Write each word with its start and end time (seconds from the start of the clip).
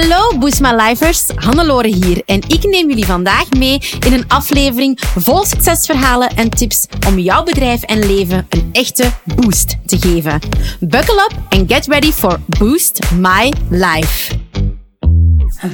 Hallo 0.00 0.38
Boost 0.38 0.60
My 0.60 0.72
Lifers, 0.72 1.26
Hannelore 1.34 1.88
hier 1.88 2.22
en 2.26 2.40
ik 2.48 2.64
neem 2.64 2.88
jullie 2.88 3.06
vandaag 3.06 3.50
mee 3.50 3.78
in 4.06 4.12
een 4.12 4.28
aflevering 4.28 5.00
vol 5.00 5.44
succesverhalen 5.44 6.28
en 6.28 6.50
tips 6.50 6.86
om 7.06 7.18
jouw 7.18 7.42
bedrijf 7.42 7.82
en 7.82 7.98
leven 8.06 8.46
een 8.48 8.68
echte 8.72 9.10
boost 9.24 9.76
te 9.86 9.98
geven. 9.98 10.40
Buckle 10.80 11.28
up 11.30 11.38
and 11.48 11.72
get 11.72 11.86
ready 11.86 12.12
for 12.12 12.40
Boost 12.58 13.12
My 13.12 13.52
Life. 13.70 14.38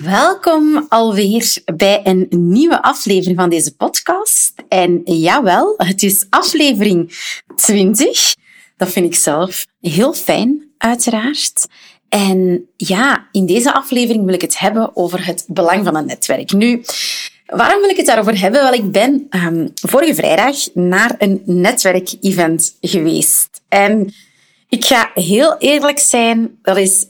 Welkom 0.03 0.87
alweer 0.89 1.57
bij 1.77 2.01
een 2.05 2.27
nieuwe 2.31 2.83
aflevering 2.83 3.39
van 3.39 3.51
deze 3.51 3.77
podcast. 3.77 4.53
En 4.69 5.01
jawel, 5.05 5.75
het 5.77 6.03
is 6.03 6.27
aflevering 6.31 7.19
20. 7.57 8.35
Dat 8.77 8.89
vind 8.89 9.07
ik 9.07 9.15
zelf 9.15 9.67
heel 9.81 10.13
fijn, 10.13 10.71
uiteraard. 10.79 11.67
En 12.17 12.69
ja, 12.77 13.29
in 13.33 13.47
deze 13.47 13.75
aflevering 13.75 14.25
wil 14.25 14.35
ik 14.35 14.41
het 14.41 14.59
hebben 14.59 14.97
over 14.97 15.27
het 15.27 15.45
belang 15.49 15.85
van 15.85 15.97
een 15.97 16.07
netwerk. 16.07 16.53
Nu, 16.53 16.85
waarom 17.47 17.81
wil 17.81 17.91
ik 17.91 17.97
het 17.97 18.07
daarover 18.07 18.41
hebben? 18.41 18.63
Wel, 18.63 18.73
ik 18.73 18.91
ben 18.91 19.27
um, 19.31 19.71
vorige 19.75 20.15
vrijdag 20.15 20.57
naar 20.75 21.15
een 21.19 21.43
netwerkevent 21.45 22.77
geweest. 22.81 23.63
En 23.69 24.15
ik 24.69 24.85
ga 24.85 25.11
heel 25.15 25.57
eerlijk 25.59 25.99
zijn, 25.99 26.59
dat 26.63 26.77
is 26.77 27.07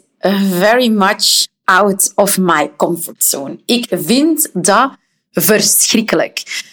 very 0.59 0.89
much 0.89 1.47
out 1.65 2.13
of 2.15 2.39
my 2.39 2.71
comfort 2.77 3.25
zone. 3.25 3.59
Ik 3.65 3.87
vind 3.91 4.51
dat 4.53 4.91
verschrikkelijk. 5.33 6.65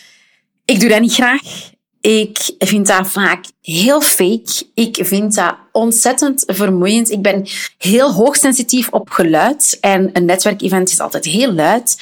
Ik 0.66 0.80
doe 0.80 0.90
dat 0.90 1.02
niet 1.02 1.14
graag. 1.14 1.72
Ik 2.06 2.52
vind 2.58 2.88
dat 2.88 3.08
vaak 3.08 3.46
heel 3.62 4.02
fake. 4.02 4.66
Ik 4.74 5.00
vind 5.02 5.36
dat 5.36 5.56
ontzettend 5.72 6.44
vermoeiend. 6.46 7.12
Ik 7.12 7.22
ben 7.22 7.48
heel 7.78 8.14
hoogsensitief 8.14 8.90
op 8.90 9.10
geluid. 9.10 9.78
En 9.82 10.10
een 10.14 10.26
netwerkevent 10.26 10.90
is 10.90 11.00
altijd 11.00 11.26
heel 11.26 11.54
luid. 11.54 11.98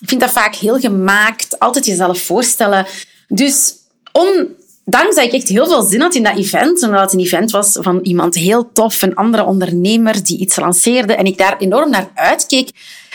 Ik 0.00 0.08
vind 0.08 0.20
dat 0.20 0.30
vaak 0.30 0.54
heel 0.54 0.78
gemaakt. 0.78 1.58
Altijd 1.58 1.86
jezelf 1.86 2.22
voorstellen. 2.22 2.86
Dus 3.28 3.74
ondanks 4.12 5.14
dat 5.14 5.24
ik 5.24 5.32
echt 5.32 5.48
heel 5.48 5.66
veel 5.66 5.82
zin 5.82 6.00
had 6.00 6.14
in 6.14 6.22
dat 6.22 6.36
event, 6.36 6.82
omdat 6.82 7.00
het 7.00 7.12
een 7.12 7.20
event 7.20 7.50
was 7.50 7.76
van 7.80 8.00
iemand 8.02 8.34
heel 8.34 8.72
tof, 8.72 9.02
een 9.02 9.14
andere 9.14 9.44
ondernemer 9.44 10.22
die 10.22 10.38
iets 10.38 10.56
lanceerde, 10.56 11.14
en 11.14 11.24
ik 11.24 11.38
daar 11.38 11.58
enorm 11.58 11.90
naar 11.90 12.10
uitkeek, 12.14 12.70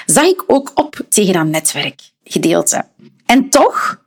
zag 0.05 0.25
ik 0.25 0.43
ook 0.47 0.71
op 0.75 1.01
tegen 1.09 1.33
dat 1.33 1.45
netwerkgedeelte. 1.45 2.85
En 3.25 3.49
toch 3.49 4.03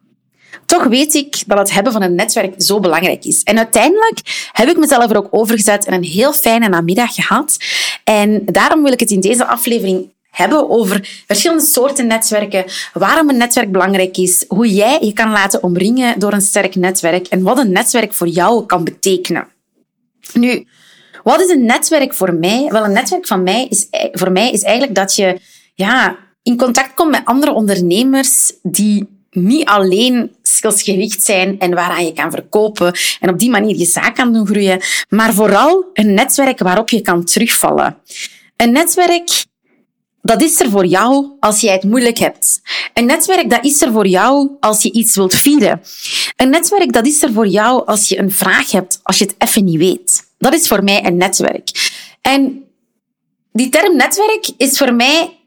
toch 0.69 0.85
weet 0.85 1.15
ik 1.15 1.43
dat 1.47 1.59
het 1.59 1.73
hebben 1.73 1.93
van 1.93 2.03
een 2.03 2.15
netwerk 2.15 2.55
zo 2.57 2.81
belangrijk 2.81 3.25
is. 3.25 3.43
En 3.43 3.57
uiteindelijk 3.57 4.49
heb 4.53 4.69
ik 4.69 4.77
mezelf 4.77 5.11
er 5.11 5.17
ook 5.17 5.29
over 5.31 5.57
gezet 5.57 5.85
en 5.85 5.93
een 5.93 6.05
heel 6.05 6.33
fijne 6.33 6.69
namiddag 6.69 7.15
gehad. 7.15 7.57
En 8.05 8.43
daarom 8.45 8.83
wil 8.83 8.93
ik 8.93 9.01
het 9.01 9.11
in 9.11 9.21
deze 9.21 9.47
aflevering 9.47 10.13
hebben 10.31 10.71
over 10.71 11.23
verschillende 11.27 11.65
soorten 11.65 12.07
netwerken, 12.07 12.65
waarom 12.93 13.29
een 13.29 13.37
netwerk 13.37 13.73
belangrijk 13.73 14.17
is, 14.17 14.45
hoe 14.49 14.75
jij 14.75 14.99
je 15.01 15.13
kan 15.13 15.31
laten 15.31 15.63
omringen 15.63 16.19
door 16.19 16.33
een 16.33 16.41
sterk 16.41 16.75
netwerk 16.75 17.27
en 17.27 17.43
wat 17.43 17.59
een 17.59 17.73
netwerk 17.73 18.15
voor 18.15 18.29
jou 18.29 18.67
kan 18.67 18.85
betekenen. 18.85 19.47
Nu, 20.33 20.67
wat 21.23 21.41
is 21.41 21.51
een 21.51 21.65
netwerk 21.65 22.15
voor 22.15 22.35
mij? 22.35 22.67
Wel, 22.71 22.85
een 22.85 22.93
netwerk 22.93 23.27
van 23.27 23.43
mij 23.43 23.67
is, 23.69 23.87
voor 24.13 24.33
mij 24.33 24.51
is 24.51 24.63
eigenlijk 24.63 24.95
dat 24.95 25.15
je 25.15 25.41
ja, 25.75 26.17
in 26.43 26.57
contact 26.57 26.95
komt 26.95 27.11
met 27.11 27.25
andere 27.25 27.53
ondernemers 27.53 28.53
die 28.63 29.18
niet 29.31 29.67
alleen 29.67 30.37
skillsgericht 30.43 31.23
zijn 31.23 31.59
en 31.59 31.75
waaraan 31.75 32.05
je 32.05 32.13
kan 32.13 32.31
verkopen 32.31 32.95
en 33.21 33.31
op 33.31 33.39
die 33.39 33.51
manier 33.51 33.77
je 33.77 33.85
zaak 33.85 34.15
kan 34.15 34.33
doen 34.33 34.47
groeien, 34.47 34.81
maar 35.09 35.35
vooral 35.35 35.85
een 35.93 36.15
netwerk 36.15 36.59
waarop 36.59 36.89
je 36.89 37.01
kan 37.01 37.25
terugvallen. 37.25 37.97
Een 38.57 38.73
netwerk 38.73 39.47
dat 40.23 40.43
is 40.43 40.61
er 40.61 40.71
voor 40.71 40.87
jou 40.87 41.27
als 41.41 41.61
jij 41.61 41.73
het 41.73 41.83
moeilijk 41.83 42.19
hebt. 42.19 42.61
Een 42.95 43.07
netwerk 43.07 43.51
dat 43.51 43.65
is 43.65 43.83
er 43.83 43.93
voor 43.93 44.07
jou 44.07 44.51
als 44.61 44.83
je 44.83 44.93
iets 44.93 45.15
wilt 45.15 45.35
vieren. 45.35 45.81
Een 46.37 46.51
netwerk 46.51 46.93
dat 46.93 47.07
is 47.07 47.23
er 47.23 47.33
voor 47.33 47.47
jou 47.47 47.87
als 47.87 48.09
je 48.09 48.19
een 48.19 48.33
vraag 48.33 48.71
hebt, 48.71 49.01
als 49.03 49.19
je 49.19 49.25
het 49.25 49.35
even 49.39 49.65
niet 49.65 49.79
weet. 49.79 50.27
Dat 50.39 50.55
is 50.55 50.69
voor 50.69 50.85
mij 50.85 51.05
een 51.07 51.17
netwerk. 51.17 51.69
En 52.21 52.65
die 53.53 53.69
term 53.69 53.97
netwerk 53.97 54.51
is 54.57 54.79
voor 54.79 54.95
mij 54.95 55.38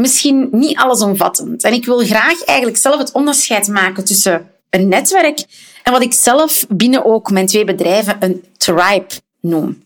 misschien 0.00 0.48
niet 0.50 0.76
allesomvattend. 0.76 1.62
En 1.62 1.72
ik 1.72 1.84
wil 1.84 1.98
graag 1.98 2.44
eigenlijk 2.44 2.78
zelf 2.78 2.98
het 2.98 3.12
onderscheid 3.12 3.68
maken 3.68 4.04
tussen 4.04 4.50
een 4.70 4.88
netwerk 4.88 5.44
en 5.82 5.92
wat 5.92 6.02
ik 6.02 6.12
zelf 6.12 6.66
binnen 6.68 7.04
ook 7.04 7.30
mijn 7.30 7.46
twee 7.46 7.64
bedrijven 7.64 8.16
een 8.20 8.44
tribe 8.56 9.06
noem. 9.40 9.82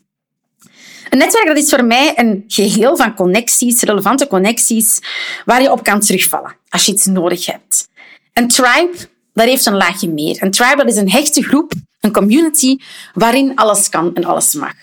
Een 1.11 1.19
netwerk 1.19 1.47
dat 1.47 1.57
is 1.57 1.69
voor 1.69 1.85
mij 1.85 2.13
een 2.17 2.45
geheel 2.49 2.97
van 2.97 3.15
connecties, 3.15 3.83
relevante 3.83 4.27
connecties, 4.27 4.99
waar 5.45 5.63
je 5.63 5.71
op 5.71 5.83
kan 5.83 6.01
terugvallen 6.01 6.57
als 6.69 6.87
je 6.87 6.93
iets 6.93 7.07
nodig 7.07 7.47
hebt. 7.47 7.89
Een 8.33 8.49
tribe, 8.49 9.09
dat 9.33 9.47
heeft 9.47 9.67
een 9.67 9.77
laagje 9.77 10.09
meer. 10.09 10.43
Een 10.43 10.51
tribe 10.51 10.85
is 10.85 10.97
een 10.97 11.11
hechte 11.11 11.43
groep, 11.43 11.73
een 12.01 12.13
community, 12.13 12.77
waarin 13.15 13.57
alles 13.57 13.89
kan 13.89 14.15
en 14.15 14.25
alles 14.25 14.55
mag. 14.55 14.75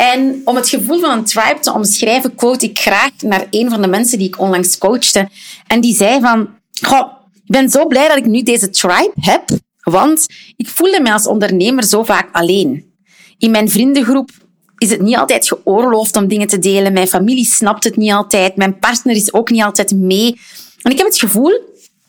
En 0.00 0.40
om 0.44 0.56
het 0.56 0.68
gevoel 0.68 1.00
van 1.00 1.10
een 1.10 1.24
tribe 1.24 1.58
te 1.60 1.72
omschrijven, 1.72 2.34
quote 2.34 2.66
ik 2.66 2.78
graag 2.78 3.10
naar 3.20 3.46
een 3.50 3.70
van 3.70 3.82
de 3.82 3.88
mensen 3.88 4.18
die 4.18 4.26
ik 4.26 4.40
onlangs 4.40 4.78
coachte. 4.78 5.28
En 5.66 5.80
die 5.80 5.94
zei 5.94 6.20
van, 6.20 6.48
goh, 6.80 7.12
ik 7.34 7.50
ben 7.52 7.68
zo 7.70 7.86
blij 7.86 8.08
dat 8.08 8.16
ik 8.16 8.26
nu 8.26 8.42
deze 8.42 8.70
tribe 8.70 9.12
heb, 9.20 9.44
want 9.82 10.26
ik 10.56 10.68
voelde 10.68 11.00
me 11.00 11.12
als 11.12 11.26
ondernemer 11.26 11.84
zo 11.84 12.02
vaak 12.02 12.28
alleen. 12.32 12.92
In 13.38 13.50
mijn 13.50 13.70
vriendengroep 13.70 14.30
is 14.76 14.90
het 14.90 15.00
niet 15.00 15.16
altijd 15.16 15.48
geoorloofd 15.48 16.16
om 16.16 16.28
dingen 16.28 16.46
te 16.48 16.58
delen. 16.58 16.92
Mijn 16.92 17.08
familie 17.08 17.44
snapt 17.44 17.84
het 17.84 17.96
niet 17.96 18.12
altijd. 18.12 18.56
Mijn 18.56 18.78
partner 18.78 19.16
is 19.16 19.32
ook 19.32 19.50
niet 19.50 19.62
altijd 19.62 19.92
mee. 19.92 20.40
En 20.82 20.90
ik 20.90 20.98
heb 20.98 21.06
het 21.06 21.18
gevoel 21.18 21.60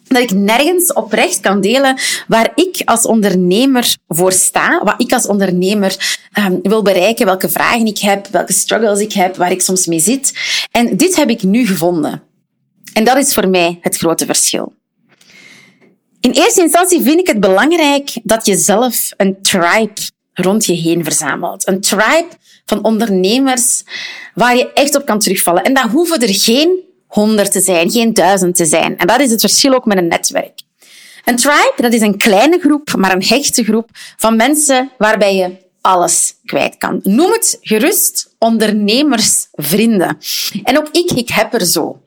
dat 0.10 0.22
ik 0.24 0.32
nergens 0.32 0.94
oprecht 0.94 1.40
kan 1.40 1.62
delen 1.62 2.00
waar 2.28 2.52
ik 2.56 2.82
als 2.86 3.06
ondernemer 3.06 3.96
voor 4.08 4.32
sta, 4.32 4.82
wat 4.84 5.02
ik 5.02 5.14
als 5.14 5.28
ondernemer 5.28 6.20
um, 6.38 6.60
wil 6.64 6.82
bereiken, 6.82 7.26
welke 7.26 7.50
vragen 7.50 7.86
ik 7.86 8.00
heb, 8.00 8.28
welke 8.28 8.54
struggles 8.54 9.00
ik 9.00 9.14
heb, 9.14 9.36
waar 9.36 9.52
ik 9.52 9.62
soms 9.62 9.86
mee 9.86 10.00
zit. 10.00 10.34
En 10.72 10.98
dit 10.98 11.16
heb 11.16 11.30
ik 11.30 11.44
nu 11.44 11.68
gevonden. 11.68 12.24
En 12.94 13.04
dat 13.04 13.18
is 13.18 13.34
voor 13.34 13.50
mij 13.50 13.80
het 13.82 13.98
grote 13.98 14.26
verschil. 14.26 14.74
In 16.20 16.32
eerste 16.32 16.62
instantie 16.62 17.02
vind 17.02 17.20
ik 17.20 17.28
het 17.28 17.40
belangrijk 17.40 18.20
dat 18.24 18.46
je 18.46 18.58
zelf 18.58 19.12
een 19.18 19.42
tribe 19.42 20.02
rond 20.34 20.66
je 20.66 20.74
heen 20.74 21.04
verzamelt. 21.04 21.68
Een 21.68 21.82
tribe 21.82 22.28
van 22.66 22.84
ondernemers 22.84 23.84
waar 24.34 24.58
je 24.58 24.74
echt 24.74 24.96
op 24.96 25.06
kan 25.06 25.20
terugvallen. 25.20 25.64
En 25.64 25.74
dat 25.74 25.90
hoeven 25.90 26.22
er 26.22 26.34
geen 26.34 26.88
honderd 27.10 27.52
te 27.52 27.62
zijn, 27.62 27.92
geen 27.92 28.14
duizend 28.14 28.56
te 28.56 28.66
zijn. 28.66 28.98
En 28.98 29.08
dat 29.08 29.20
is 29.20 29.32
het 29.32 29.40
verschil 29.42 29.74
ook 29.74 29.86
met 29.86 29.98
een 29.98 30.08
netwerk. 30.08 30.62
Een 31.26 31.36
tribe, 31.36 31.74
dat 31.76 31.94
is 31.94 32.02
een 32.02 32.18
kleine 32.18 32.60
groep, 32.60 32.94
maar 32.98 33.12
een 33.12 33.24
hechte 33.24 33.64
groep 33.64 33.90
van 34.18 34.36
mensen 34.36 34.92
waarbij 34.98 35.36
je 35.36 35.68
alles 35.82 36.36
kwijt 36.46 36.78
kan. 36.78 37.00
Noem 37.04 37.32
het 37.32 37.58
gerust 37.62 38.36
ondernemersvrienden. 38.38 40.18
En 40.64 40.78
ook 40.78 40.88
ik, 40.92 41.12
ik 41.12 41.30
heb 41.30 41.54
er 41.54 41.66
zo. 41.66 42.02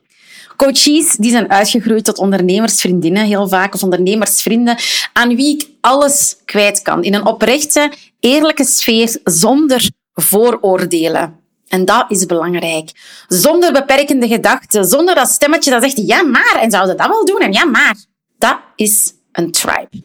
Coaches 0.55 1.15
die 1.15 1.31
zijn 1.31 1.49
uitgegroeid 1.49 2.05
tot 2.05 2.17
ondernemersvriendinnen 2.17 3.25
heel 3.25 3.47
vaak, 3.47 3.73
of 3.73 3.83
ondernemersvrienden, 3.83 4.77
aan 5.13 5.35
wie 5.35 5.55
ik 5.55 5.67
alles 5.81 6.37
kwijt 6.45 6.81
kan. 6.81 7.03
In 7.03 7.13
een 7.13 7.25
oprechte, 7.25 7.91
eerlijke 8.19 8.65
sfeer, 8.65 9.19
zonder 9.23 9.89
vooroordelen. 10.13 11.42
En 11.73 11.85
dat 11.85 12.05
is 12.07 12.25
belangrijk. 12.25 12.91
Zonder 13.27 13.73
beperkende 13.73 14.27
gedachten, 14.27 14.85
zonder 14.85 15.15
dat 15.15 15.29
stemmetje 15.29 15.71
dat 15.71 15.81
zegt 15.81 16.07
ja 16.07 16.21
maar, 16.21 16.57
en 16.61 16.71
zouden 16.71 16.97
dat 16.97 17.07
wel 17.07 17.25
doen, 17.25 17.39
en 17.39 17.51
ja 17.51 17.65
maar. 17.65 17.95
Dat 18.37 18.57
is 18.75 19.13
een 19.31 19.51
tribe. 19.51 20.03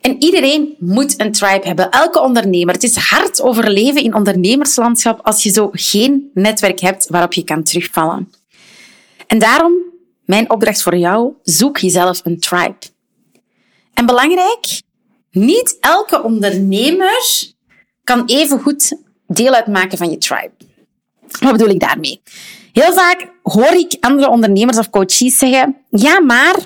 En 0.00 0.22
iedereen 0.22 0.76
moet 0.78 1.20
een 1.20 1.32
tribe 1.32 1.66
hebben. 1.66 1.90
Elke 1.90 2.20
ondernemer. 2.20 2.74
Het 2.74 2.82
is 2.82 2.96
hard 2.96 3.40
overleven 3.40 4.02
in 4.02 4.14
ondernemerslandschap 4.14 5.20
als 5.22 5.42
je 5.42 5.50
zo 5.50 5.68
geen 5.72 6.30
netwerk 6.34 6.80
hebt 6.80 7.08
waarop 7.08 7.32
je 7.32 7.44
kan 7.44 7.62
terugvallen. 7.62 8.32
En 9.26 9.38
daarom, 9.38 9.72
mijn 10.24 10.50
opdracht 10.50 10.82
voor 10.82 10.96
jou, 10.96 11.32
zoek 11.42 11.78
jezelf 11.78 12.20
een 12.24 12.40
tribe. 12.40 12.78
En 13.94 14.06
belangrijk, 14.06 14.82
niet 15.30 15.76
elke 15.80 16.22
ondernemer 16.22 17.52
kan 18.04 18.22
even 18.26 18.60
goed 18.60 19.06
deel 19.28 19.52
uitmaken 19.52 19.98
van 19.98 20.10
je 20.10 20.18
tribe. 20.18 20.50
Wat 21.40 21.52
bedoel 21.52 21.68
ik 21.68 21.80
daarmee? 21.80 22.22
Heel 22.72 22.92
vaak 22.92 23.26
hoor 23.42 23.72
ik 23.72 23.96
andere 24.00 24.28
ondernemers 24.28 24.78
of 24.78 24.90
coaches 24.90 25.38
zeggen, 25.38 25.76
ja, 25.90 26.20
maar 26.20 26.56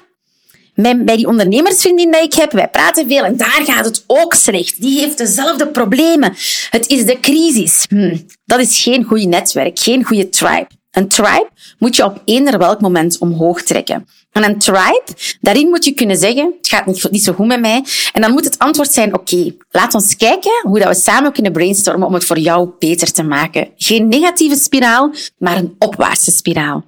bij 0.75 1.17
die 1.17 1.27
ondernemersvriendin 1.27 2.11
die 2.11 2.23
ik 2.23 2.35
heb, 2.35 2.53
wij 2.53 2.69
praten 2.69 3.07
veel 3.09 3.25
en 3.25 3.37
daar 3.37 3.61
gaat 3.65 3.85
het 3.85 4.05
ook 4.07 4.35
slecht. 4.35 4.81
Die 4.81 5.01
heeft 5.01 5.19
dezelfde 5.19 5.69
problemen. 5.69 6.35
Het 6.71 6.87
is 6.89 7.05
de 7.05 7.21
crisis. 7.21 7.87
Hm, 7.89 8.17
dat 8.45 8.61
is 8.61 8.83
geen 8.83 9.05
goed 9.05 9.25
netwerk, 9.25 9.79
geen 9.79 10.05
goede 10.05 10.29
tribe. 10.29 10.67
Een 10.93 11.09
tribe 11.09 11.49
moet 11.79 11.97
je 11.97 12.05
op 12.05 12.23
eender 12.25 12.59
welk 12.59 12.81
moment 12.81 13.19
omhoog 13.19 13.63
trekken. 13.63 14.09
En 14.33 14.45
een 14.45 14.59
tribe, 14.59 15.03
daarin 15.41 15.69
moet 15.69 15.85
je 15.85 15.93
kunnen 15.93 16.17
zeggen, 16.17 16.55
het 16.57 16.69
gaat 16.69 16.87
niet, 16.87 17.11
niet 17.11 17.25
zo 17.25 17.33
goed 17.33 17.47
met 17.47 17.61
mij. 17.61 17.85
En 18.13 18.21
dan 18.21 18.33
moet 18.33 18.45
het 18.45 18.59
antwoord 18.59 18.93
zijn, 18.93 19.15
oké, 19.15 19.55
laat 19.71 19.95
ons 19.95 20.17
kijken 20.17 20.53
hoe 20.63 20.79
dat 20.79 20.89
we 20.89 20.95
samen 20.95 21.33
kunnen 21.33 21.53
brainstormen 21.53 22.07
om 22.07 22.15
het 22.15 22.25
voor 22.25 22.39
jou 22.39 22.71
beter 22.79 23.13
te 23.13 23.23
maken. 23.23 23.69
Geen 23.77 24.09
negatieve 24.09 24.57
spiraal, 24.57 25.15
maar 25.39 25.57
een 25.57 25.75
opwaartse 25.79 26.31
spiraal. 26.31 26.85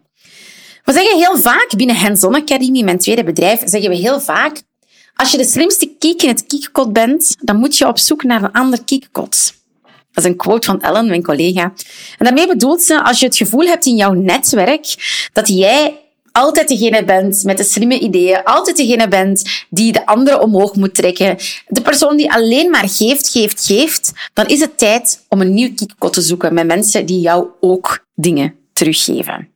We 0.84 0.92
zeggen 0.92 1.18
heel 1.18 1.38
vaak 1.38 1.68
binnen 1.76 1.96
Hands-on 1.96 2.34
Academy, 2.34 2.82
mijn 2.82 2.98
tweede 2.98 3.24
bedrijf, 3.24 3.60
zeggen 3.64 3.90
we 3.90 3.96
heel 3.96 4.20
vaak, 4.20 4.62
als 5.14 5.30
je 5.30 5.36
de 5.36 5.44
slimste 5.44 5.94
kiek 5.98 6.22
in 6.22 6.28
het 6.28 6.46
kiekkot 6.46 6.92
bent, 6.92 7.36
dan 7.40 7.56
moet 7.56 7.78
je 7.78 7.86
op 7.86 7.98
zoek 7.98 8.22
naar 8.22 8.42
een 8.42 8.52
ander 8.52 8.84
kiekkot. 8.84 9.54
Dat 10.14 10.24
is 10.24 10.30
een 10.30 10.36
quote 10.36 10.66
van 10.66 10.80
Ellen, 10.80 11.06
mijn 11.06 11.22
collega. 11.22 11.62
En 12.18 12.24
daarmee 12.24 12.46
bedoelt 12.46 12.82
ze, 12.82 13.04
als 13.04 13.20
je 13.20 13.26
het 13.26 13.36
gevoel 13.36 13.66
hebt 13.66 13.86
in 13.86 13.96
jouw 13.96 14.12
netwerk 14.12 14.94
dat 15.32 15.48
jij 15.48 15.98
altijd 16.32 16.68
degene 16.68 17.04
bent 17.04 17.44
met 17.44 17.56
de 17.56 17.64
slimme 17.64 17.98
ideeën, 17.98 18.42
altijd 18.44 18.76
degene 18.76 19.08
bent 19.08 19.42
die 19.70 19.92
de 19.92 20.06
anderen 20.06 20.40
omhoog 20.40 20.74
moet 20.74 20.94
trekken, 20.94 21.36
de 21.66 21.82
persoon 21.82 22.16
die 22.16 22.32
alleen 22.32 22.70
maar 22.70 22.88
geeft, 22.88 23.28
geeft, 23.28 23.66
geeft, 23.66 24.12
dan 24.32 24.46
is 24.46 24.60
het 24.60 24.78
tijd 24.78 25.24
om 25.28 25.40
een 25.40 25.54
nieuw 25.54 25.74
kiekkot 25.74 26.12
te 26.12 26.20
zoeken 26.20 26.54
met 26.54 26.66
mensen 26.66 27.06
die 27.06 27.20
jou 27.20 27.46
ook 27.60 28.06
dingen 28.14 28.54
teruggeven. 28.72 29.48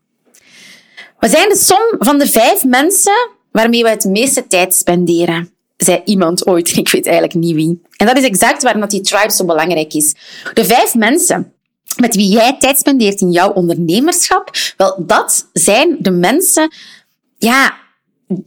We 1.19 1.29
zijn 1.29 1.49
de 1.49 1.57
som 1.57 1.99
van 1.99 2.19
de 2.19 2.27
vijf 2.27 2.65
mensen 2.65 3.29
waarmee 3.51 3.83
we 3.83 3.89
het 3.89 4.05
meeste 4.05 4.47
tijd 4.47 4.75
spenderen. 4.75 5.58
Zei 5.79 6.03
iemand 6.05 6.47
ooit, 6.47 6.77
ik 6.77 6.89
weet 6.89 7.07
eigenlijk 7.07 7.35
niet 7.35 7.55
wie. 7.55 7.83
En 7.97 8.07
dat 8.07 8.17
is 8.17 8.25
exact 8.25 8.63
waarom 8.63 8.89
die 8.89 9.01
tribe 9.01 9.33
zo 9.33 9.45
belangrijk 9.45 9.95
is. 9.95 10.15
De 10.55 10.65
vijf 10.65 10.95
mensen 10.95 11.53
met 11.97 12.15
wie 12.15 12.29
jij 12.29 12.57
tijd 12.59 12.79
spendeert 12.79 13.21
in 13.21 13.31
jouw 13.31 13.53
ondernemerschap, 13.53 14.51
wel, 14.77 15.05
dat 15.07 15.49
zijn 15.53 15.97
de 15.99 16.11
mensen, 16.11 16.73
ja, 17.39 17.77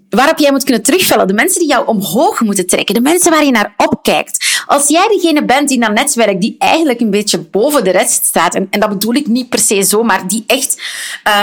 waarop 0.10 0.38
jij 0.38 0.51
moet 0.51 0.63
kunnen 0.63 0.83
terugvallen. 0.83 1.28
De 1.28 1.33
mensen 1.33 1.60
die 1.60 1.69
jou 1.69 1.88
omhoog 1.88 2.42
moeten 2.42 2.68
trekken. 2.68 2.95
De 2.95 3.01
mensen 3.01 3.31
waar 3.31 3.45
je 3.45 3.51
naar 3.51 3.74
opkijkt. 3.78 4.63
Als 4.66 4.88
jij 4.88 5.07
degene 5.07 5.45
bent 5.45 5.72
in 5.72 5.80
dat 5.80 5.94
netwerk 5.94 6.42
die 6.42 6.56
eigenlijk 6.57 7.00
een 7.00 7.10
beetje 7.10 7.39
boven 7.39 7.83
de 7.83 7.89
rest 7.89 8.25
staat, 8.25 8.56
en, 8.56 8.68
en 8.69 8.80
dat 8.80 8.89
bedoel 8.89 9.13
ik 9.13 9.28
niet 9.28 9.50
per 9.50 9.60
se 9.60 9.81
zo, 9.81 10.04
maar 10.04 10.28
die 10.28 10.44
echt 10.48 10.81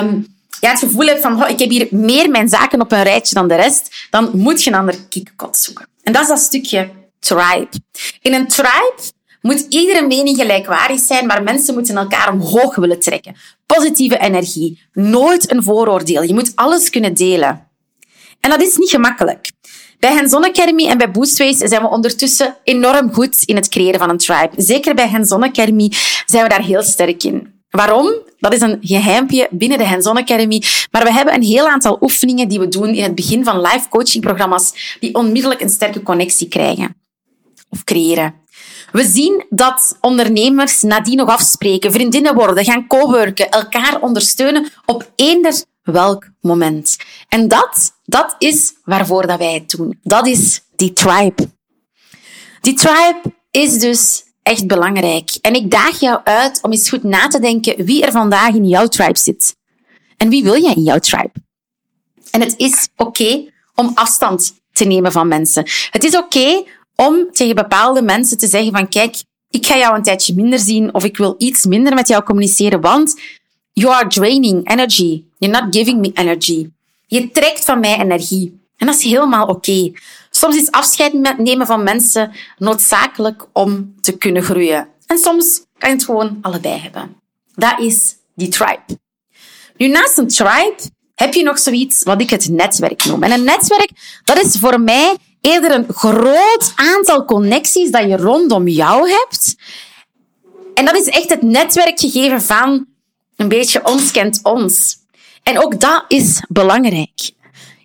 um, 0.02 0.26
ja, 0.60 0.70
het 0.70 0.78
gevoel 0.78 1.06
hebt 1.06 1.20
van, 1.20 1.42
oh, 1.42 1.48
ik 1.48 1.58
heb 1.58 1.70
hier 1.70 1.86
meer 1.90 2.30
mijn 2.30 2.48
zaken 2.48 2.80
op 2.80 2.92
een 2.92 3.02
rijtje 3.02 3.34
dan 3.34 3.48
de 3.48 3.54
rest, 3.54 4.06
dan 4.10 4.30
moet 4.32 4.62
je 4.62 4.70
een 4.70 4.76
ander 4.76 4.96
kiekkot 5.08 5.56
zoeken. 5.56 5.86
En 6.02 6.12
dat 6.12 6.22
is 6.22 6.28
dat 6.28 6.38
stukje 6.38 6.90
tribe. 7.20 7.68
In 8.22 8.34
een 8.34 8.46
tribe 8.46 8.94
moet 9.40 9.66
iedere 9.68 10.06
mening 10.06 10.36
gelijkwaardig 10.36 11.00
zijn, 11.00 11.26
maar 11.26 11.42
mensen 11.42 11.74
moeten 11.74 11.96
elkaar 11.96 12.32
omhoog 12.32 12.74
willen 12.74 13.00
trekken. 13.00 13.36
Positieve 13.66 14.18
energie. 14.18 14.82
Nooit 14.92 15.52
een 15.52 15.62
vooroordeel. 15.62 16.22
Je 16.22 16.34
moet 16.34 16.52
alles 16.54 16.90
kunnen 16.90 17.14
delen. 17.14 17.66
En 18.40 18.50
dat 18.50 18.62
is 18.62 18.76
niet 18.76 18.90
gemakkelijk. 18.90 19.50
Bij 19.98 20.14
Hands-on 20.14 20.44
Academy 20.44 20.86
en 20.86 20.98
bij 20.98 21.10
Boostways 21.10 21.56
zijn 21.56 21.82
we 21.82 21.88
ondertussen 21.88 22.56
enorm 22.64 23.12
goed 23.12 23.42
in 23.44 23.56
het 23.56 23.68
creëren 23.68 24.00
van 24.00 24.10
een 24.10 24.18
tribe. 24.18 24.50
Zeker 24.56 24.94
bij 24.94 25.08
Hands-on 25.08 25.42
Academy 25.42 25.92
zijn 26.26 26.42
we 26.42 26.48
daar 26.48 26.62
heel 26.62 26.82
sterk 26.82 27.22
in. 27.22 27.62
Waarom? 27.70 28.12
Dat 28.38 28.52
is 28.52 28.60
een 28.60 28.78
geheimpje 28.80 29.48
binnen 29.50 29.78
de 29.78 29.86
Hands-on 29.86 30.16
Academy. 30.16 30.62
Maar 30.90 31.02
we 31.02 31.12
hebben 31.12 31.34
een 31.34 31.42
heel 31.42 31.68
aantal 31.68 31.98
oefeningen 32.00 32.48
die 32.48 32.58
we 32.58 32.68
doen 32.68 32.94
in 32.94 33.02
het 33.02 33.14
begin 33.14 33.44
van 33.44 33.60
live 33.60 33.88
coachingprogramma's 33.88 34.96
die 35.00 35.14
onmiddellijk 35.14 35.60
een 35.60 35.70
sterke 35.70 36.02
connectie 36.02 36.48
krijgen 36.48 36.96
of 37.68 37.84
creëren. 37.84 38.34
We 38.92 39.04
zien 39.04 39.44
dat 39.50 39.98
ondernemers 40.00 40.82
nadien 40.82 41.16
nog 41.16 41.28
afspreken, 41.28 41.92
vriendinnen 41.92 42.34
worden, 42.34 42.64
gaan 42.64 42.86
co-worken, 42.86 43.50
elkaar 43.50 44.00
ondersteunen 44.00 44.68
op 44.86 45.10
eender 45.16 45.64
welk 45.82 46.30
moment. 46.40 46.96
En 47.28 47.48
dat, 47.48 47.92
dat 48.04 48.34
is 48.38 48.74
waarvoor 48.84 49.26
dat 49.26 49.38
wij 49.38 49.54
het 49.54 49.70
doen. 49.70 49.98
Dat 50.02 50.26
is 50.26 50.60
die 50.76 50.92
tribe. 50.92 51.48
Die 52.60 52.74
tribe 52.74 53.20
is 53.50 53.78
dus 53.78 54.24
echt 54.48 54.66
belangrijk. 54.66 55.30
En 55.40 55.54
ik 55.54 55.70
daag 55.70 56.00
jou 56.00 56.20
uit 56.24 56.58
om 56.62 56.72
eens 56.72 56.88
goed 56.88 57.02
na 57.02 57.28
te 57.28 57.40
denken 57.40 57.84
wie 57.84 58.04
er 58.04 58.12
vandaag 58.12 58.54
in 58.54 58.68
jouw 58.68 58.86
tribe 58.86 59.18
zit. 59.18 59.56
En 60.16 60.28
wie 60.28 60.42
wil 60.42 60.62
jij 60.62 60.74
in 60.74 60.82
jouw 60.82 60.98
tribe? 60.98 61.32
En 62.30 62.40
het 62.40 62.54
is 62.56 62.88
oké 62.96 63.44
om 63.74 63.90
afstand 63.94 64.54
te 64.72 64.84
nemen 64.84 65.12
van 65.12 65.28
mensen. 65.28 65.64
Het 65.90 66.04
is 66.04 66.16
oké 66.16 66.64
om 66.94 67.32
tegen 67.32 67.54
bepaalde 67.54 68.02
mensen 68.02 68.38
te 68.38 68.46
zeggen 68.46 68.72
van 68.72 68.88
kijk, 68.88 69.22
ik 69.50 69.66
ga 69.66 69.76
jou 69.76 69.96
een 69.96 70.02
tijdje 70.02 70.34
minder 70.34 70.58
zien 70.58 70.94
of 70.94 71.04
ik 71.04 71.16
wil 71.16 71.34
iets 71.38 71.64
minder 71.64 71.94
met 71.94 72.08
jou 72.08 72.22
communiceren, 72.22 72.80
want 72.80 73.20
you 73.72 73.94
are 73.94 74.08
draining 74.08 74.70
energy. 74.70 75.24
You're 75.38 75.60
not 75.60 75.74
giving 75.76 76.00
me 76.00 76.10
energy. 76.14 76.70
Je 77.06 77.30
trekt 77.30 77.64
van 77.64 77.80
mij 77.80 78.00
energie. 78.00 78.60
En 78.76 78.86
dat 78.86 78.96
is 78.96 79.02
helemaal 79.02 79.46
oké. 79.46 79.92
Soms 80.38 80.56
is 80.56 80.70
afscheid 80.70 81.38
nemen 81.38 81.66
van 81.66 81.82
mensen 81.82 82.32
noodzakelijk 82.58 83.46
om 83.52 83.94
te 84.00 84.16
kunnen 84.16 84.42
groeien. 84.42 84.88
En 85.06 85.18
soms 85.18 85.64
kan 85.78 85.90
je 85.90 85.96
het 85.96 86.04
gewoon 86.04 86.38
allebei 86.42 86.80
hebben. 86.80 87.16
Dat 87.54 87.80
is 87.80 88.16
die 88.34 88.48
tribe. 88.48 88.98
Nu, 89.76 89.88
naast 89.88 90.18
een 90.18 90.28
tribe 90.28 90.76
heb 91.14 91.34
je 91.34 91.42
nog 91.42 91.58
zoiets 91.58 92.02
wat 92.02 92.20
ik 92.20 92.30
het 92.30 92.48
netwerk 92.48 93.04
noem. 93.04 93.22
En 93.22 93.32
een 93.32 93.44
netwerk, 93.44 93.90
dat 94.24 94.44
is 94.44 94.56
voor 94.58 94.80
mij 94.80 95.16
eerder 95.40 95.70
een 95.70 95.86
groot 95.88 96.72
aantal 96.74 97.24
connecties 97.24 97.90
dat 97.90 98.02
je 98.02 98.16
rondom 98.16 98.68
jou 98.68 99.10
hebt. 99.10 99.56
En 100.74 100.84
dat 100.84 100.96
is 100.96 101.06
echt 101.06 101.30
het 101.30 101.42
netwerk 101.42 102.00
gegeven 102.00 102.42
van 102.42 102.86
een 103.36 103.48
beetje 103.48 103.84
ons 103.84 104.10
kent 104.10 104.40
ons. 104.42 104.96
En 105.42 105.58
ook 105.64 105.80
dat 105.80 106.04
is 106.08 106.42
belangrijk. 106.48 107.36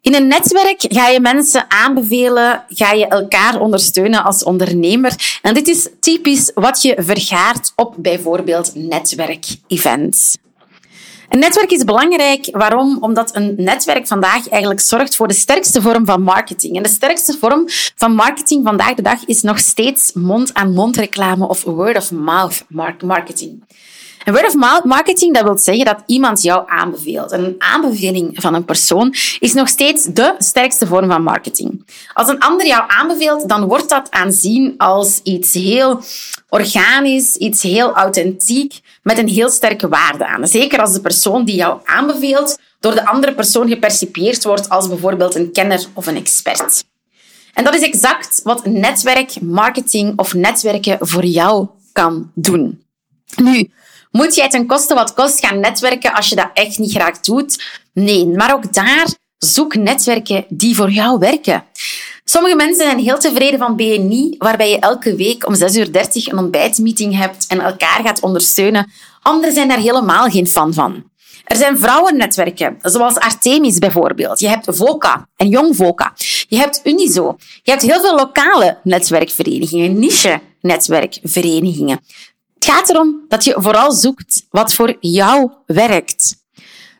In 0.04 0.16
een 0.16 0.28
netwerk 0.28 0.86
ga 0.88 1.08
je 1.08 1.20
mensen 1.20 1.66
aanbevelen, 1.68 2.64
ga 2.68 2.92
je 2.92 3.08
elkaar 3.08 3.60
ondersteunen 3.60 4.24
als 4.24 4.44
ondernemer. 4.44 5.40
En 5.42 5.54
dit 5.54 5.68
is 5.68 5.90
typisch 6.00 6.52
wat 6.56 6.82
je 6.82 6.96
vergaart 6.98 7.72
op 7.76 7.96
bijvoorbeeld 7.98 8.76
netwerkevents. 8.76 10.38
Een 11.30 11.40
netwerk 11.40 11.72
is 11.72 11.84
belangrijk. 11.84 12.48
Waarom? 12.52 12.98
Omdat 13.02 13.36
een 13.36 13.54
netwerk 13.58 14.08
vandaag 14.08 14.50
eigenlijk 14.50 14.82
zorgt 14.82 15.16
voor 15.16 15.28
de 15.28 15.34
sterkste 15.34 15.82
vorm 15.82 16.06
van 16.06 16.22
marketing. 16.22 16.76
En 16.76 16.84
de 16.84 16.90
sterkste 16.90 17.38
vorm 17.40 17.64
van 17.96 18.16
marketing 18.16 18.66
vandaag 18.66 18.94
de 18.94 19.02
dag 19.02 19.26
is 19.26 19.42
nog 19.42 19.60
steeds 19.60 20.14
mond-aan-mond 20.14 20.98
reclame 20.98 21.48
of 21.48 21.64
word-of-mouth 21.64 22.66
marketing. 23.02 23.64
En 24.24 24.34
word 24.34 24.46
of 24.46 24.84
marketing, 24.84 25.34
dat 25.34 25.44
wil 25.44 25.58
zeggen 25.58 25.86
dat 25.86 26.04
iemand 26.06 26.42
jou 26.42 26.64
aanbeveelt. 26.70 27.31
En 27.31 27.44
een 27.44 27.56
aanbeveling 27.58 28.42
van 28.42 28.54
een 28.54 28.66
persoon 28.66 29.14
is 29.40 29.54
nog 29.54 29.68
steeds 29.68 30.04
de 30.04 30.36
sterkste 30.38 30.88
vorm 30.88 31.10
van 31.10 31.24
marketing. 31.24 31.86
Als 32.14 32.30
een 32.30 32.40
ander 32.40 32.68
jou 32.68 32.84
aanbeveelt, 32.88 33.50
dan 33.50 33.68
wordt 33.68 33.90
dat 33.90 34.12
aanzien 34.12 34.74
als 34.78 35.20
iets 35.24 35.54
heel 35.54 36.02
organisch, 36.50 37.36
iets 37.36 37.62
heel 37.62 37.94
authentiek, 37.94 38.80
met 39.02 39.18
een 39.18 39.28
heel 39.28 39.50
sterke 39.50 39.88
waarde 39.88 40.26
aan. 40.26 40.48
Zeker 40.48 40.80
als 40.80 40.94
de 40.94 41.02
persoon 41.02 41.46
die 41.46 41.56
jou 41.56 41.80
aanbeveelt 41.84 42.60
door 42.80 42.94
de 42.94 43.06
andere 43.06 43.34
persoon 43.34 43.68
gepercipieerd 43.68 44.44
wordt 44.44 44.69
als 44.69 44.88
bijvoorbeeld 44.88 45.36
een 45.36 45.52
kenner 45.52 45.86
of 45.94 46.07
een 46.07 46.16
expert. 46.16 46.83
En 47.54 47.64
dat 47.64 47.76
is 47.76 47.81
exact 47.81 48.42
wat 48.44 48.66
netwerk, 48.66 49.42
marketing 49.42 50.19
of 50.19 50.33
netwerken 50.33 50.97
voor 51.07 51.26
jou 51.26 51.68
kan 51.92 52.31
doen. 52.36 52.83
Nu, 53.36 53.69
moet 54.14 54.36
jij 54.36 54.50
ten 54.50 54.66
koste 54.66 54.94
wat 54.94 55.14
kost 55.14 55.46
gaan 55.46 55.60
netwerken 55.60 56.14
als 56.14 56.30
je 56.30 56.36
dat 56.36 56.50
echt 56.54 56.78
niet 56.78 56.92
graag 56.92 57.20
doet? 57.20 57.64
Nee, 57.94 58.28
maar 58.28 58.54
ook 58.54 58.74
daar 58.74 59.08
zoek 59.38 59.76
netwerken 59.76 60.46
die 60.50 60.76
voor 60.76 60.92
jou 60.92 61.20
werken. 61.20 61.64
Sommige 62.24 62.56
mensen 62.56 62.86
zijn 62.86 63.00
heel 63.00 63.18
tevreden 63.18 63.60
van 63.60 63.76
BNI, 63.76 64.36
waarbij 64.38 64.70
je 64.70 64.80
elke 64.80 65.16
week 65.16 65.48
om 65.48 65.56
6.30 65.56 65.76
uur 65.76 66.32
een 66.32 66.38
ontbijtmeeting 66.38 67.18
hebt 67.18 67.48
en 67.48 67.60
elkaar 67.60 68.00
gaat 68.04 68.20
ondersteunen. 68.20 68.92
Anderen 69.22 69.54
zijn 69.54 69.68
daar 69.68 69.78
helemaal 69.78 70.30
geen 70.30 70.48
fan 70.48 70.74
van. 70.74 71.12
Er 71.44 71.56
zijn 71.56 71.80
vrouwennetwerken, 71.80 72.78
zoals 72.82 73.16
Artemis 73.16 73.80
bijvoorbeeld. 73.80 74.40
Je 74.40 74.48
hebt 74.48 74.68
VOCA 74.70 75.30
en 75.36 75.48
Jong 75.48 75.76
VOCA. 75.76 76.14
Je 76.48 76.58
hebt 76.58 76.82
Unizo. 76.84 77.36
Je 77.64 77.72
hebt 77.72 77.84
heel 77.84 78.02
veel 78.02 78.16
lokale 78.16 78.78
netwerkverenigingen, 78.84 80.00
niche-netwerkverenigingen. 80.00 82.00
Het 82.64 82.72
gaat 82.72 82.90
erom 82.90 83.26
dat 83.28 83.44
je 83.44 83.56
vooral 83.58 83.92
zoekt 83.92 84.46
wat 84.50 84.74
voor 84.74 84.98
jou 85.00 85.52
werkt. 85.66 86.36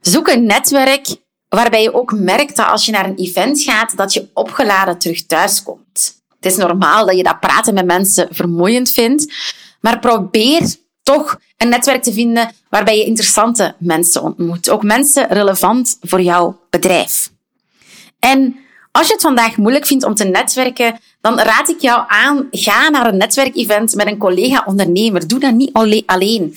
Zoek 0.02 0.28
een 0.28 0.46
netwerk 0.46 1.08
waarbij 1.50 1.82
je 1.82 1.94
ook 1.94 2.14
merkt 2.14 2.56
dat 2.56 2.68
als 2.68 2.86
je 2.86 2.92
naar 2.92 3.06
een 3.06 3.18
event 3.18 3.62
gaat, 3.62 3.98
dat 3.98 4.14
je 4.14 4.30
opgeladen 4.34 4.98
terug 4.98 5.26
thuis 5.26 5.64
komt. 5.64 6.22
Het 6.36 6.46
is 6.52 6.56
normaal 6.56 7.06
dat 7.06 7.18
je 7.18 7.24
dat 7.24 7.40
praten 7.40 7.74
met 7.74 7.86
mensen 7.86 8.28
vermoeiend 8.32 8.92
vindt, 8.92 9.34
maar 9.82 10.00
probeer 10.00 10.76
toch 11.04 11.40
een 11.58 11.70
netwerk 11.70 12.04
te 12.04 12.14
vinden 12.14 12.52
waarbij 12.70 12.98
je 12.98 13.06
interessante 13.06 13.76
mensen 13.80 14.22
ontmoet. 14.22 14.70
Ook 14.70 14.84
mensen 14.84 15.28
relevant 15.28 15.98
voor 16.02 16.22
jouw 16.22 16.60
bedrijf. 16.70 17.32
En 18.20 18.56
als 18.92 19.08
je 19.08 19.14
het 19.14 19.22
vandaag 19.22 19.58
moeilijk 19.58 19.86
vindt 19.86 20.04
om 20.04 20.16
te 20.16 20.26
netwerken, 20.26 21.00
dan 21.24 21.40
raad 21.40 21.70
ik 21.70 21.80
jou 21.80 22.04
aan, 22.08 22.48
ga 22.52 22.90
naar 22.90 23.08
een 23.08 23.18
netwerkevent 23.18 23.96
met 23.96 24.08
een 24.08 24.18
collega-ondernemer. 24.18 25.28
Doe 25.28 25.40
dat 25.40 25.54
niet 25.54 25.76
alleen. 26.06 26.56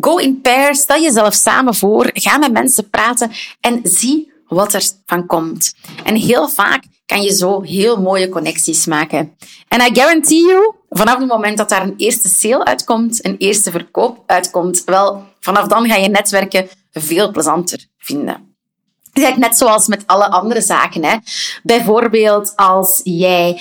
Go 0.00 0.16
in 0.16 0.40
pairs, 0.40 0.80
stel 0.80 1.00
jezelf 1.00 1.34
samen 1.34 1.74
voor, 1.74 2.10
ga 2.12 2.38
met 2.38 2.52
mensen 2.52 2.90
praten 2.90 3.30
en 3.60 3.80
zie 3.82 4.32
wat 4.46 4.74
er 4.74 4.82
van 5.06 5.26
komt. 5.26 5.74
En 6.04 6.14
heel 6.14 6.48
vaak 6.48 6.84
kan 7.06 7.22
je 7.22 7.34
zo 7.34 7.62
heel 7.62 8.00
mooie 8.00 8.28
connecties 8.28 8.86
maken. 8.86 9.36
En 9.68 9.80
I 9.80 9.94
guarantee 9.94 10.46
you, 10.46 10.74
vanaf 10.88 11.18
het 11.18 11.28
moment 11.28 11.56
dat 11.56 11.68
daar 11.68 11.82
een 11.82 11.96
eerste 11.96 12.28
sale 12.28 12.64
uitkomt, 12.64 13.24
een 13.24 13.36
eerste 13.36 13.70
verkoop 13.70 14.22
uitkomt, 14.26 14.84
wel, 14.84 15.24
vanaf 15.40 15.66
dan 15.66 15.88
ga 15.88 15.96
je 15.96 16.08
netwerken 16.08 16.68
veel 16.90 17.30
plezanter 17.30 17.86
vinden. 17.98 18.51
Is 19.12 19.36
net 19.36 19.56
zoals 19.56 19.86
met 19.86 20.06
alle 20.06 20.30
andere 20.30 20.60
zaken. 20.60 21.04
Hè. 21.04 21.16
Bijvoorbeeld 21.62 22.52
als 22.56 23.00
jij 23.04 23.60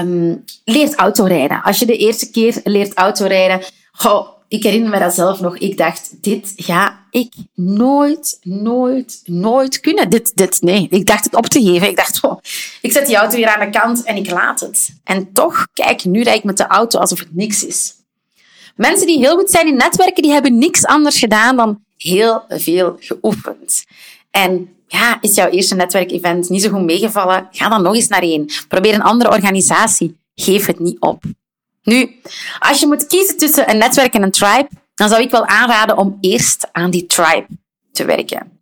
um, 0.00 0.44
leert 0.64 0.94
autorijden. 0.94 1.62
Als 1.62 1.78
je 1.78 1.86
de 1.86 1.96
eerste 1.96 2.30
keer 2.30 2.60
leert 2.64 2.94
autorijden, 2.94 3.60
goh, 3.92 4.28
ik 4.48 4.62
herinner 4.62 4.90
me 4.90 4.98
dat 4.98 5.14
zelf 5.14 5.40
nog. 5.40 5.58
Ik 5.58 5.76
dacht, 5.76 6.22
dit 6.22 6.52
ga 6.56 7.06
ik 7.10 7.32
nooit, 7.54 8.38
nooit, 8.42 9.20
nooit 9.24 9.80
kunnen. 9.80 10.10
Dit, 10.10 10.32
dit, 10.34 10.62
nee. 10.62 10.86
Ik 10.90 11.06
dacht 11.06 11.24
het 11.24 11.34
op 11.34 11.46
te 11.46 11.62
geven. 11.62 11.88
Ik 11.88 11.96
dacht, 11.96 12.22
oh, 12.22 12.38
ik 12.80 12.92
zet 12.92 13.06
die 13.06 13.16
auto 13.16 13.36
weer 13.36 13.56
aan 13.56 13.70
de 13.70 13.78
kant 13.78 14.02
en 14.02 14.16
ik 14.16 14.30
laat 14.30 14.60
het. 14.60 14.94
En 15.04 15.32
toch, 15.32 15.66
kijk, 15.72 16.04
nu 16.04 16.22
rijd 16.22 16.38
ik 16.38 16.44
met 16.44 16.56
de 16.56 16.66
auto 16.66 16.98
alsof 16.98 17.18
het 17.18 17.34
niks 17.34 17.64
is. 17.64 17.94
Mensen 18.76 19.06
die 19.06 19.18
heel 19.18 19.36
goed 19.36 19.50
zijn 19.50 19.66
in 19.66 19.76
netwerken, 19.76 20.22
die 20.22 20.32
hebben 20.32 20.58
niks 20.58 20.84
anders 20.84 21.18
gedaan 21.18 21.56
dan 21.56 21.82
heel 21.96 22.44
veel 22.48 22.96
geoefend. 23.00 23.84
En 24.34 24.68
ja, 24.86 25.18
is 25.20 25.34
jouw 25.34 25.48
eerste 25.48 25.74
netwerkevent 25.74 26.48
niet 26.48 26.62
zo 26.62 26.70
goed 26.70 26.84
meegevallen? 26.84 27.48
Ga 27.50 27.68
dan 27.68 27.82
nog 27.82 27.94
eens 27.94 28.08
naar 28.08 28.22
één. 28.22 28.50
Probeer 28.68 28.94
een 28.94 29.02
andere 29.02 29.30
organisatie. 29.30 30.18
Geef 30.34 30.66
het 30.66 30.78
niet 30.78 31.00
op. 31.00 31.22
Nu, 31.82 32.20
als 32.58 32.80
je 32.80 32.86
moet 32.86 33.06
kiezen 33.06 33.36
tussen 33.36 33.70
een 33.70 33.78
netwerk 33.78 34.14
en 34.14 34.22
een 34.22 34.30
tribe, 34.30 34.68
dan 34.94 35.08
zou 35.08 35.22
ik 35.22 35.30
wel 35.30 35.46
aanraden 35.46 35.96
om 35.96 36.18
eerst 36.20 36.68
aan 36.72 36.90
die 36.90 37.06
tribe 37.06 37.46
te 37.92 38.04
werken. 38.04 38.58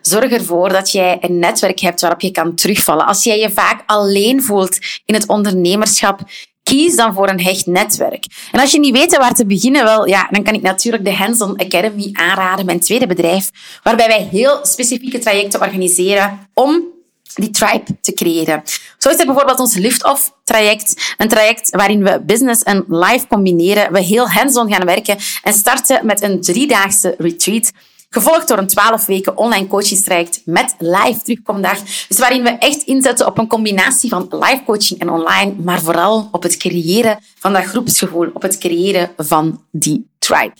Zorg 0.00 0.30
ervoor 0.30 0.68
dat 0.68 0.92
jij 0.92 1.18
een 1.20 1.38
netwerk 1.38 1.80
hebt 1.80 2.00
waarop 2.00 2.20
je 2.20 2.30
kan 2.30 2.54
terugvallen. 2.54 3.06
Als 3.06 3.24
jij 3.24 3.38
je 3.38 3.50
vaak 3.50 3.82
alleen 3.86 4.42
voelt 4.42 4.78
in 5.04 5.14
het 5.14 5.26
ondernemerschap, 5.26 6.20
kies 6.64 6.96
dan 6.96 7.14
voor 7.14 7.28
een 7.28 7.40
hecht 7.40 7.66
netwerk. 7.66 8.24
En 8.52 8.60
als 8.60 8.72
je 8.72 8.78
niet 8.78 8.96
weet 8.96 9.16
waar 9.16 9.34
te 9.34 9.46
beginnen, 9.46 9.84
wel, 9.84 10.06
ja, 10.06 10.28
dan 10.30 10.42
kan 10.42 10.54
ik 10.54 10.62
natuurlijk 10.62 11.04
de 11.04 11.14
Hands-on 11.14 11.60
Academy 11.60 12.10
aanraden, 12.12 12.66
mijn 12.66 12.80
tweede 12.80 13.06
bedrijf, 13.06 13.50
waarbij 13.82 14.06
wij 14.06 14.28
heel 14.30 14.58
specifieke 14.62 15.18
trajecten 15.18 15.60
organiseren 15.60 16.48
om 16.54 16.92
die 17.34 17.50
tribe 17.50 18.00
te 18.00 18.12
creëren. 18.12 18.62
Zo 18.98 19.08
is 19.08 19.18
er 19.18 19.26
bijvoorbeeld 19.26 19.58
ons 19.58 19.76
Lift-Off 19.76 20.32
traject. 20.44 21.14
Een 21.16 21.28
traject 21.28 21.70
waarin 21.70 22.04
we 22.04 22.22
business 22.26 22.62
en 22.62 22.84
life 22.88 23.26
combineren. 23.26 23.92
We 23.92 24.00
heel 24.00 24.28
hands-on 24.28 24.72
gaan 24.72 24.86
werken 24.86 25.16
en 25.42 25.52
starten 25.52 26.06
met 26.06 26.22
een 26.22 26.40
driedaagse 26.40 27.14
retreat 27.18 27.72
Gevolgd 28.14 28.48
door 28.48 28.58
een 28.58 28.66
12 28.66 29.06
weken 29.06 29.36
online 29.36 29.66
coachingstraject 29.66 30.42
met 30.44 30.74
live 30.78 31.22
terugkomdag. 31.22 31.78
Dus 32.08 32.18
waarin 32.18 32.42
we 32.42 32.50
echt 32.50 32.82
inzetten 32.82 33.26
op 33.26 33.38
een 33.38 33.46
combinatie 33.46 34.10
van 34.10 34.26
live 34.30 34.62
coaching 34.64 35.00
en 35.00 35.10
online, 35.10 35.54
maar 35.62 35.80
vooral 35.80 36.28
op 36.32 36.42
het 36.42 36.56
creëren 36.56 37.18
van 37.38 37.52
dat 37.52 37.64
groepsgevoel, 37.64 38.30
op 38.32 38.42
het 38.42 38.58
creëren 38.58 39.10
van 39.16 39.62
die 39.70 40.10
tribe. 40.18 40.54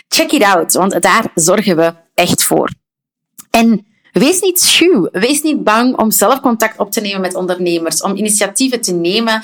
check 0.07 0.31
it 0.31 0.43
out, 0.43 0.73
want 0.73 1.01
daar 1.01 1.31
zorgen 1.35 1.75
we 1.75 1.93
echt 2.13 2.43
voor. 2.43 2.71
En 3.49 3.85
wees 4.11 4.39
niet 4.41 4.59
schuw, 4.59 5.09
wees 5.11 5.41
niet 5.41 5.63
bang 5.63 5.97
om 5.97 6.11
zelf 6.11 6.39
contact 6.39 6.79
op 6.79 6.91
te 6.91 7.01
nemen 7.01 7.21
met 7.21 7.35
ondernemers, 7.35 8.01
om 8.01 8.15
initiatieven 8.15 8.81
te 8.81 8.93
nemen. 8.93 9.43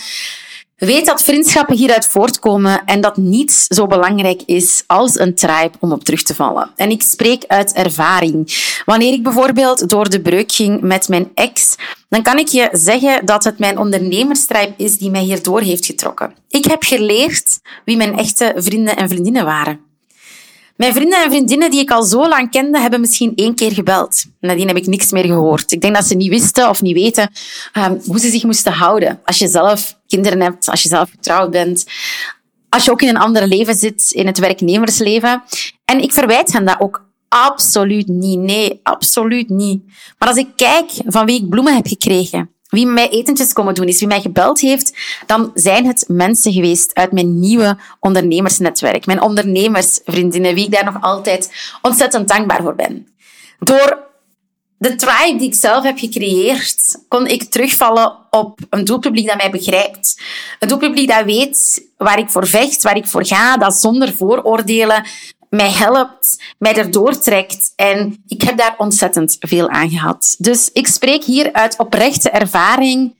Weet 0.85 1.05
dat 1.05 1.23
vriendschappen 1.23 1.75
hieruit 1.75 2.07
voortkomen 2.07 2.85
en 2.85 3.01
dat 3.01 3.17
niets 3.17 3.65
zo 3.67 3.87
belangrijk 3.87 4.41
is 4.45 4.83
als 4.87 5.19
een 5.19 5.35
tribe 5.35 5.71
om 5.79 5.91
op 5.91 6.03
terug 6.03 6.23
te 6.23 6.35
vallen. 6.35 6.69
En 6.75 6.89
ik 6.89 7.01
spreek 7.01 7.43
uit 7.47 7.73
ervaring. 7.73 8.71
Wanneer 8.85 9.13
ik 9.13 9.23
bijvoorbeeld 9.23 9.89
door 9.89 10.09
de 10.09 10.21
breuk 10.21 10.51
ging 10.51 10.81
met 10.81 11.07
mijn 11.09 11.31
ex, 11.33 11.75
dan 12.09 12.21
kan 12.21 12.37
ik 12.37 12.47
je 12.47 12.69
zeggen 12.71 13.25
dat 13.25 13.43
het 13.43 13.59
mijn 13.59 13.77
ondernemerstribe 13.77 14.73
is 14.77 14.97
die 14.97 15.09
mij 15.09 15.21
hierdoor 15.21 15.61
heeft 15.61 15.85
getrokken. 15.85 16.35
Ik 16.49 16.65
heb 16.65 16.83
geleerd 16.83 17.59
wie 17.85 17.97
mijn 17.97 18.17
echte 18.17 18.53
vrienden 18.55 18.95
en 18.95 19.09
vriendinnen 19.09 19.45
waren. 19.45 19.92
Mijn 20.75 20.93
vrienden 20.93 21.23
en 21.23 21.29
vriendinnen 21.29 21.71
die 21.71 21.79
ik 21.79 21.91
al 21.91 22.03
zo 22.03 22.27
lang 22.27 22.51
kende, 22.51 22.79
hebben 22.79 22.99
misschien 22.99 23.31
één 23.35 23.55
keer 23.55 23.71
gebeld. 23.71 24.25
Nadien 24.39 24.67
heb 24.67 24.77
ik 24.77 24.87
niks 24.87 25.11
meer 25.11 25.25
gehoord. 25.25 25.71
Ik 25.71 25.81
denk 25.81 25.95
dat 25.95 26.05
ze 26.05 26.15
niet 26.15 26.29
wisten 26.29 26.69
of 26.69 26.81
niet 26.81 26.95
weten 26.95 27.31
um, 27.77 28.01
hoe 28.05 28.19
ze 28.19 28.29
zich 28.29 28.43
moesten 28.43 28.73
houden. 28.73 29.19
Als 29.25 29.37
je 29.37 29.47
zelf 29.47 29.99
kinderen 30.07 30.41
hebt, 30.41 30.69
als 30.69 30.83
je 30.83 30.89
zelf 30.89 31.09
getrouwd 31.09 31.51
bent, 31.51 31.85
als 32.69 32.85
je 32.85 32.91
ook 32.91 33.01
in 33.01 33.07
een 33.07 33.17
ander 33.17 33.47
leven 33.47 33.75
zit, 33.75 34.11
in 34.11 34.27
het 34.27 34.39
werknemersleven. 34.39 35.43
En 35.85 36.01
ik 36.01 36.11
verwijt 36.11 36.53
hen 36.53 36.65
dat 36.65 36.79
ook 36.79 37.05
absoluut 37.29 38.07
niet. 38.07 38.39
Nee, 38.39 38.79
absoluut 38.83 39.49
niet. 39.49 39.83
Maar 40.17 40.29
als 40.29 40.37
ik 40.37 40.47
kijk 40.55 40.91
van 41.05 41.25
wie 41.25 41.41
ik 41.41 41.49
bloemen 41.49 41.75
heb 41.75 41.87
gekregen, 41.87 42.49
wie 42.73 42.87
mij 42.87 43.09
etentjes 43.09 43.53
komen 43.53 43.73
doen 43.73 43.87
is, 43.87 43.99
wie 43.99 44.07
mij 44.07 44.21
gebeld 44.21 44.59
heeft, 44.59 44.93
dan 45.25 45.51
zijn 45.53 45.85
het 45.85 46.05
mensen 46.07 46.53
geweest 46.53 46.93
uit 46.93 47.11
mijn 47.11 47.39
nieuwe 47.39 47.77
ondernemersnetwerk. 47.99 49.05
Mijn 49.05 49.21
ondernemersvriendinnen, 49.21 50.55
wie 50.55 50.65
ik 50.65 50.71
daar 50.71 50.83
nog 50.83 51.01
altijd 51.01 51.51
ontzettend 51.81 52.27
dankbaar 52.27 52.61
voor 52.61 52.75
ben. 52.75 53.07
Door 53.59 54.11
de 54.77 54.95
tribe 54.95 55.37
die 55.37 55.47
ik 55.47 55.55
zelf 55.55 55.83
heb 55.83 55.97
gecreëerd, 55.97 57.03
kon 57.07 57.27
ik 57.27 57.43
terugvallen 57.43 58.17
op 58.29 58.59
een 58.69 58.83
doelpubliek 58.83 59.27
dat 59.27 59.37
mij 59.37 59.51
begrijpt. 59.51 60.21
Een 60.59 60.67
doelpubliek 60.67 61.07
dat 61.07 61.25
weet 61.25 61.87
waar 61.97 62.19
ik 62.19 62.29
voor 62.29 62.47
vecht, 62.47 62.83
waar 62.83 62.97
ik 62.97 63.07
voor 63.07 63.25
ga, 63.25 63.57
dat 63.57 63.75
zonder 63.75 64.13
vooroordelen 64.13 65.05
mij 65.53 65.71
helpt, 65.71 66.43
mij 66.57 66.75
erdoor 66.75 67.17
trekt. 67.19 67.73
En 67.75 68.23
ik 68.27 68.41
heb 68.41 68.57
daar 68.57 68.75
ontzettend 68.77 69.35
veel 69.39 69.69
aan 69.69 69.89
gehad. 69.89 70.35
Dus 70.37 70.69
ik 70.71 70.87
spreek 70.87 71.23
hier 71.23 71.53
uit 71.53 71.77
oprechte 71.77 72.29
ervaring. 72.29 73.15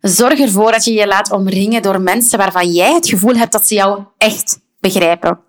Zorg 0.00 0.38
ervoor 0.38 0.72
dat 0.72 0.84
je 0.84 0.92
je 0.92 1.06
laat 1.06 1.30
omringen 1.30 1.82
door 1.82 2.00
mensen 2.00 2.38
waarvan 2.38 2.72
jij 2.72 2.92
het 2.92 3.08
gevoel 3.08 3.34
hebt 3.34 3.52
dat 3.52 3.66
ze 3.66 3.74
jou 3.74 4.02
echt 4.18 4.60
begrijpen. 4.80 5.40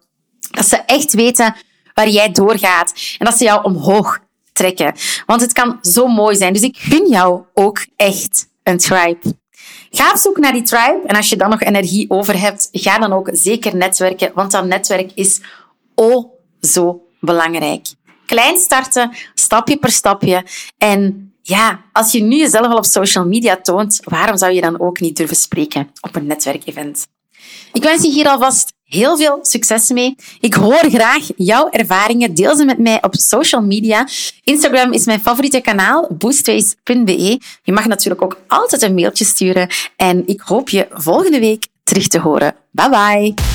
Dat 0.52 0.68
ze 0.68 0.76
echt 0.76 1.14
weten 1.14 1.56
waar 1.94 2.10
jij 2.10 2.32
doorgaat 2.32 2.94
en 3.18 3.26
dat 3.26 3.38
ze 3.38 3.44
jou 3.44 3.64
omhoog 3.64 4.20
trekken. 4.54 4.96
Want 5.26 5.42
het 5.42 5.54
kan 5.54 5.78
zo 5.82 6.08
mooi 6.08 6.36
zijn. 6.36 6.54
Dus 6.54 6.62
ik 6.62 6.78
gun 6.78 7.08
jou 7.08 7.42
ook 7.54 7.86
echt 7.96 8.48
een 8.64 8.78
tribe. 8.78 9.36
Ga 9.90 10.12
op 10.12 10.18
zoek 10.18 10.38
naar 10.38 10.54
die 10.54 10.62
tribe 10.62 11.02
en 11.06 11.16
als 11.16 11.30
je 11.30 11.36
dan 11.36 11.50
nog 11.50 11.62
energie 11.62 12.10
over 12.10 12.40
hebt, 12.40 12.70
ga 12.72 13.00
dan 13.00 13.14
ook 13.14 13.30
zeker 13.32 13.76
netwerken, 13.76 14.32
want 14.34 14.52
dat 14.52 14.66
netwerk 14.66 15.12
is 15.14 15.42
oh 15.96 16.34
zo 16.62 17.02
belangrijk. 17.20 17.86
Klein 18.26 18.58
starten, 18.58 19.12
stapje 19.34 19.78
per 19.78 19.92
stapje. 19.92 20.46
En 20.78 21.34
ja, 21.42 21.86
als 21.92 22.12
je 22.12 22.22
nu 22.22 22.38
jezelf 22.38 22.68
al 22.68 22.78
op 22.78 22.86
social 22.86 23.26
media 23.26 23.56
toont, 23.56 24.00
waarom 24.04 24.38
zou 24.38 24.54
je 24.54 24.62
dan 24.62 24.80
ook 24.80 25.00
niet 25.00 25.18
durven 25.18 25.36
spreken 25.36 25.90
op 26.02 26.16
een 26.16 26.26
netwerkevent? 26.26 27.08
Ik 27.74 27.84
wens 27.84 28.04
je 28.04 28.12
hier 28.12 28.28
alvast 28.28 28.74
heel 28.84 29.18
veel 29.18 29.40
succes 29.42 29.90
mee. 29.90 30.16
Ik 30.40 30.54
hoor 30.54 30.90
graag 30.90 31.24
jouw 31.36 31.70
ervaringen. 31.70 32.34
Deel 32.34 32.56
ze 32.56 32.66
met 32.66 32.78
mij 32.78 33.04
op 33.04 33.16
social 33.16 33.62
media. 33.62 34.08
Instagram 34.44 34.94
is 34.94 35.06
mijn 35.06 35.20
favoriete 35.20 35.62
kanaal, 35.62 36.08
boostways.be. 36.18 37.40
Je 37.64 37.72
mag 37.72 37.86
natuurlijk 37.86 38.22
ook 38.22 38.42
altijd 38.48 38.82
een 38.82 38.94
mailtje 38.94 39.26
sturen. 39.26 39.70
En 39.96 40.28
ik 40.28 40.42
hoop 40.42 40.70
je 40.70 40.88
volgende 40.92 41.40
week 41.40 41.68
terug 41.84 42.08
te 42.08 42.20
horen. 42.20 42.56
Bye 42.72 42.90
bye. 42.90 43.55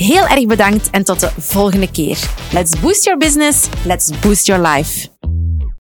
Heel 0.00 0.26
erg 0.26 0.46
bedankt 0.46 0.90
en 0.90 1.04
tot 1.04 1.20
de 1.20 1.30
volgende 1.38 1.90
keer. 1.90 2.18
Let's 2.52 2.80
boost 2.80 3.04
your 3.04 3.18
business, 3.18 3.68
let's 3.84 4.10
boost 4.20 4.46
your 4.46 4.68
life. 4.68 5.08